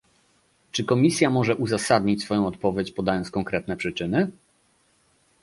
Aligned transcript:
Czy 0.71 0.83
Komisja 0.83 1.29
może 1.29 1.55
uzasadnić 1.55 2.23
swoją 2.23 2.47
odpowiedź 2.47 2.91
podając 2.91 3.31
konkretne 3.31 3.77
przyczyny? 3.77 4.31